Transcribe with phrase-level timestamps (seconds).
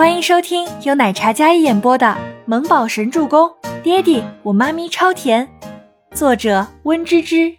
[0.00, 2.06] 欢迎收听由奶茶嘉一演播的
[2.46, 3.46] 《萌宝神助攻》，
[3.82, 5.46] 爹地我妈咪超甜，
[6.14, 7.54] 作者温芝芝。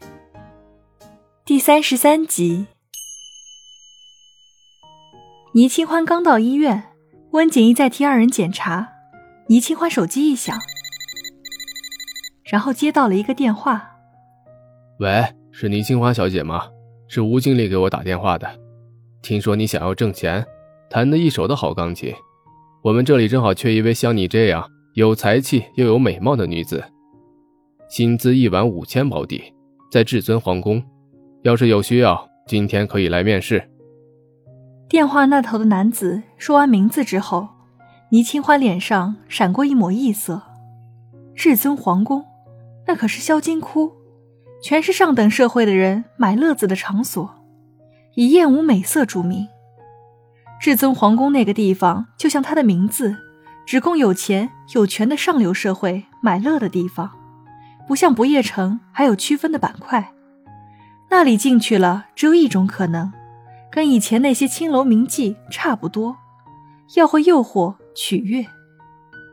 [1.45, 2.65] 第三十三集。
[5.53, 6.85] 倪清欢刚到医院，
[7.29, 8.89] 温景逸在替二人检查。
[9.45, 10.57] 倪清欢手机一响，
[12.45, 13.97] 然后接到了一个电话
[14.97, 16.63] ：“喂，是倪清欢小姐吗？
[17.07, 18.49] 是吴经理给我打电话的，
[19.21, 20.43] 听说你想要挣钱，
[20.89, 22.11] 弹得一手的好钢琴。”
[22.83, 26.83] 我们这里正好缺一位像你这样有才气又有美貌的女子，
[27.87, 29.53] 薪资一晚五千保底，
[29.91, 30.83] 在至尊皇宫。
[31.43, 33.69] 要是有需要，今天可以来面试。
[34.89, 37.47] 电话那头的男子说完名字之后，
[38.09, 40.41] 倪清欢脸上闪过一抹异色。
[41.35, 42.25] 至尊皇宫，
[42.87, 43.91] 那可是销金窟，
[44.63, 47.29] 全是上等社会的人买乐子的场所，
[48.15, 49.47] 以艳舞美色著名。
[50.61, 53.17] 至尊皇宫那个地方，就像它的名字，
[53.65, 57.09] 只供有钱有权的上流社会买乐的地方，
[57.87, 60.13] 不像不夜城还有区分的板块。
[61.09, 63.11] 那里进去了，只有一种可能，
[63.71, 66.15] 跟以前那些青楼名妓差不多，
[66.95, 68.45] 要会诱惑取悦。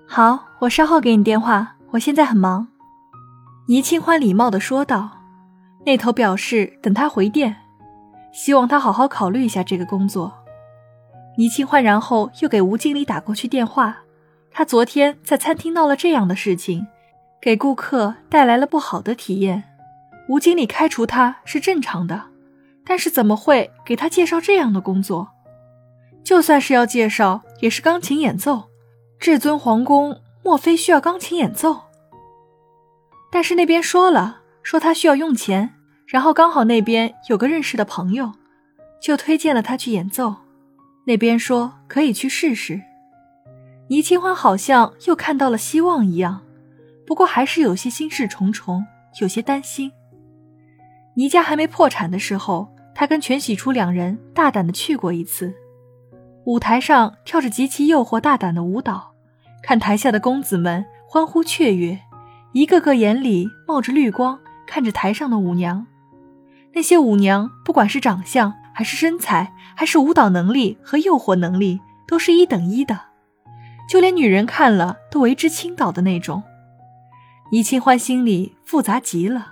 [0.07, 2.69] 好，我稍后给你电话，我现在很忙。
[3.67, 5.11] 倪清欢礼貌地说道。
[5.85, 7.57] 那头表示等他回电，
[8.33, 10.33] 希望他好好考虑一下这个工作。
[11.39, 13.99] 倪清欢然后又给吴经理打过去电话，
[14.51, 16.89] 他昨天在餐厅闹了这样的事情，
[17.41, 19.63] 给顾客带来了不好的体验。
[20.29, 22.25] 吴经理开除他是正常的，
[22.85, 25.29] 但是怎么会给他介绍这样的工作？
[26.25, 28.65] 就算是要介绍，也是钢琴演奏。
[29.21, 31.83] 至尊皇宫莫非需要钢琴演奏？
[33.31, 35.73] 但是那边说了，说他需要用钱，
[36.05, 38.33] 然后刚好那边有个认识的朋友，
[39.01, 40.35] 就推荐了他去演奏。
[41.09, 42.83] 那边说可以去试试，
[43.87, 46.43] 倪清欢好像又看到了希望一样，
[47.07, 48.85] 不过还是有些心事重重，
[49.23, 49.91] 有些担心。
[51.15, 55.55] 倪家还没破产的时候，他跟全喜初两人大胆的去过一次，
[56.45, 59.15] 舞台上跳着极其诱惑大胆的舞蹈，
[59.63, 61.99] 看台下的公子们欢呼雀跃，
[62.53, 65.87] 一个个眼里冒着绿光，看着台上的舞娘，
[66.75, 68.53] 那些舞娘不管是长相。
[68.79, 72.97] 还是身材，还是舞蹈能力和诱惑能力，都是一等一的，
[73.89, 76.45] 就连女人看了都为之倾倒的那种。
[77.51, 79.49] 倪清欢心里复杂极了，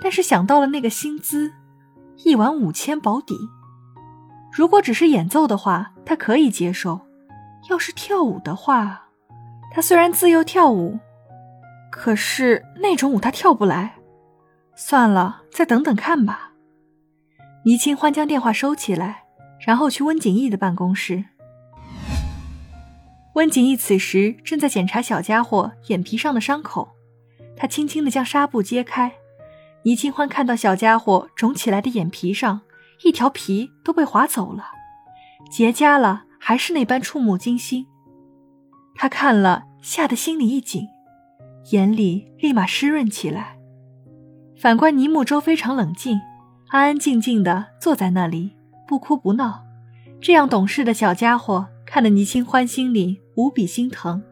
[0.00, 1.50] 但是想到了那个薪资，
[2.22, 3.34] 一晚五千保底，
[4.52, 7.00] 如果只是演奏的话，他可以接受；
[7.68, 9.08] 要是跳舞的话，
[9.72, 11.00] 他虽然自幼跳舞，
[11.90, 13.94] 可是那种舞他跳不来。
[14.76, 16.51] 算了，再等等看吧。
[17.64, 19.24] 倪清欢将电话收起来，
[19.60, 21.24] 然后去温景逸的办公室。
[23.34, 26.88] 温景逸此时正在检查小家伙眼皮上的伤口，
[27.56, 29.12] 他轻轻地将纱布揭开。
[29.84, 32.60] 倪清欢看到小家伙肿起来的眼皮上，
[33.04, 34.66] 一条皮都被划走了，
[35.50, 37.86] 结痂了，还是那般触目惊心。
[38.96, 40.88] 他看了，吓得心里一紧，
[41.70, 43.56] 眼里立马湿润起来。
[44.56, 46.20] 反观倪木舟，非常冷静。
[46.72, 48.56] 安安静静地坐在那里，
[48.88, 49.62] 不哭不闹。
[50.22, 54.22] 这样懂事的小家伙，看得倪清欢心里无比心疼。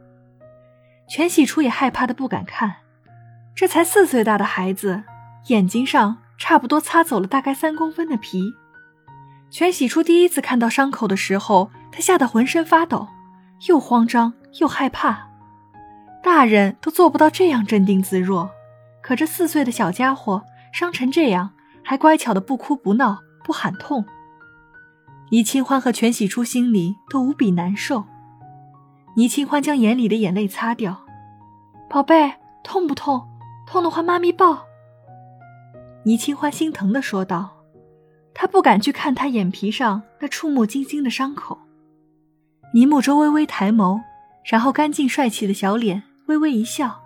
[1.06, 2.76] 全喜初也害怕的不敢看，
[3.54, 5.02] 这才四岁大的孩子，
[5.48, 8.54] 眼睛上差不多擦走了大概三公分的皮。
[9.50, 13.06] 全喜初第一次看到伤口的时候，他吓得浑身发抖，
[13.68, 15.28] 又慌张又害怕。
[16.22, 18.50] 大人都做不到这样镇定自若，
[19.02, 21.50] 可这四岁的小家伙伤成这样。
[21.90, 24.04] 还乖巧的不哭不闹不喊痛，
[25.32, 28.04] 倪清欢和全喜初心里都无比难受。
[29.16, 31.04] 倪清欢将眼里的眼泪擦掉，
[31.88, 33.26] 宝贝，痛不痛？
[33.66, 34.66] 痛的话，妈咪抱。
[36.04, 37.50] 倪清欢心疼的说道。
[38.34, 41.58] 她不敢去看他眼皮上那触目惊心的伤口。
[42.72, 44.00] 倪木舟微微抬眸，
[44.44, 47.00] 然后干净帅气的小脸微微一笑，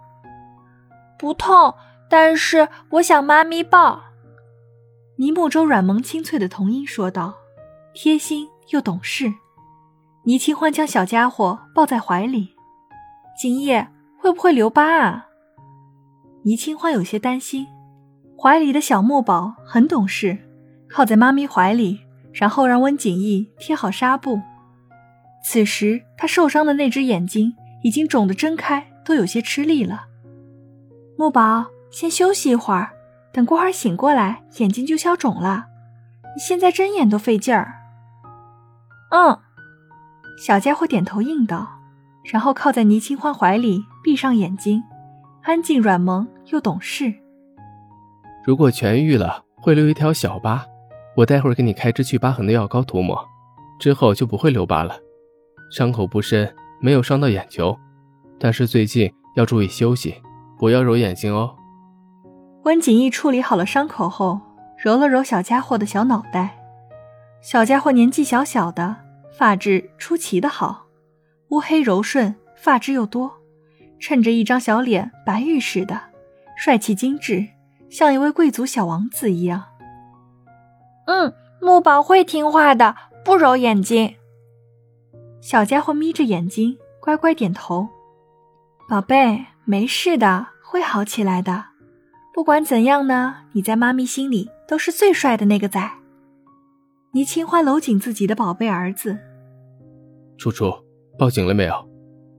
[1.19, 1.73] 不痛，
[2.11, 4.03] 但是我想妈咪抱。
[5.17, 7.35] 倪木舟软萌清脆的童音说道
[7.95, 9.33] ：“贴心又懂事。”
[10.27, 12.55] 倪清欢将小家伙抱在怀里，
[13.39, 13.87] 景叶
[14.19, 15.27] 会不会留疤啊？
[16.45, 17.67] 倪清欢有些担心。
[18.37, 20.37] 怀里的小木宝很懂事，
[20.89, 22.01] 靠在妈咪怀里，
[22.33, 24.41] 然后让温景逸贴好纱布。
[25.45, 30.07] 此时他受伤的那只眼睛已经肿得睁开都有些吃力了。
[31.17, 32.94] 木宝，先休息一会儿。
[33.35, 35.67] 等过会儿醒过来，眼睛就消肿了。
[36.37, 37.75] 你现在睁眼都费劲儿。
[39.11, 39.37] 嗯，
[40.39, 41.69] 小家伙点头应道，
[42.23, 44.85] 然后靠在倪清欢怀里，闭上眼睛，
[45.43, 47.13] 安静、软萌又懂事。
[48.45, 50.65] 如果痊愈了，会留一条小疤，
[51.17, 53.19] 我待会儿给你开支去疤痕的药膏涂抹，
[53.81, 54.95] 之后就不会留疤了。
[55.73, 57.77] 伤口不深，没有伤到眼球，
[58.39, 60.23] 但是最近要注意休息，
[60.57, 61.57] 不要揉眼睛哦。
[62.65, 64.41] 温景逸处理好了伤口后，
[64.79, 66.59] 揉了揉小家伙的小脑袋。
[67.43, 68.97] 小家伙年纪小小的，
[69.37, 70.87] 发质出奇的好，
[71.49, 73.31] 乌黑柔顺，发质又多，
[74.01, 76.01] 衬着一张小脸白玉似的，
[76.57, 77.47] 帅气精致，
[77.91, 79.65] 像一位贵族小王子一样。
[81.05, 82.97] 嗯，木宝会听话的，
[83.27, 84.15] 不揉眼睛。
[85.43, 87.91] 小家伙眯着眼睛，乖乖点头。
[88.89, 91.74] 宝贝，没事的，会好起来的。
[92.35, 95.89] 不管怎样呢，你在妈咪心里都是最帅的那个仔。
[97.13, 99.17] 倪清欢搂紧自己的宝贝儿子。
[100.37, 100.73] 楚楚，
[101.17, 101.89] 报警了没有？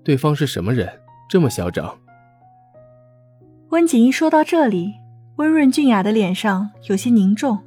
[0.03, 0.89] 对方是什么人？
[1.29, 1.97] 这么嚣张。
[3.69, 4.95] 温景一说到这里，
[5.37, 7.59] 温润俊雅的脸上有些凝重。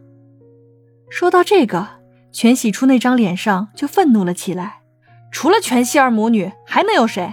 [1.09, 1.89] 说到这个，
[2.31, 4.83] 全喜初那张脸上就愤怒了起来。
[5.33, 7.33] 除了全希儿母女，还能有谁？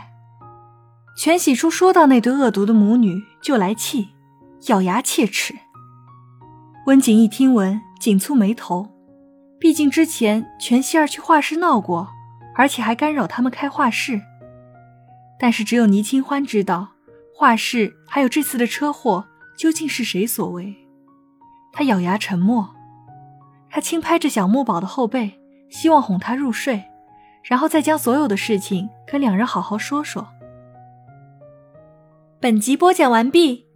[1.18, 4.15] 全喜初说到那对恶毒的母女，就来气。
[4.68, 5.54] 咬牙切齿。
[6.88, 8.90] 温景一听闻，紧蹙眉头。
[9.60, 12.10] 毕竟之前全希儿去画室闹过，
[12.56, 14.22] 而且还干扰他们开画室。
[15.40, 16.90] 但是只有倪清欢知道，
[17.34, 19.26] 画室还有这次的车祸
[19.58, 20.76] 究竟是谁所为。
[21.72, 22.74] 他咬牙沉默。
[23.70, 25.40] 他轻拍着小木宝的后背，
[25.70, 26.84] 希望哄他入睡，
[27.44, 30.28] 然后再将所有的事情跟两人好好说说。
[32.40, 33.66] 本集播讲完毕。